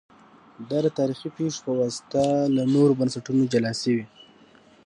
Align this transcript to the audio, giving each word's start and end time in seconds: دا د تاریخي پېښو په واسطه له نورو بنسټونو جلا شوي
دا 0.69 0.77
د 0.85 0.87
تاریخي 0.97 1.29
پېښو 1.37 1.59
په 1.65 1.71
واسطه 1.79 2.23
له 2.55 2.63
نورو 2.73 2.97
بنسټونو 2.99 3.43
جلا 3.53 3.71
شوي 3.81 4.03